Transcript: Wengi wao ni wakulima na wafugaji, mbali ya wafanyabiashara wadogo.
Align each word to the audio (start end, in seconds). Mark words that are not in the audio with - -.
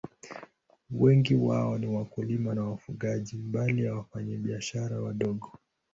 Wengi 0.91 1.35
wao 1.35 1.77
ni 1.77 1.87
wakulima 1.87 2.55
na 2.55 2.63
wafugaji, 2.63 3.37
mbali 3.37 3.85
ya 3.85 3.95
wafanyabiashara 3.95 5.01
wadogo. 5.01 5.51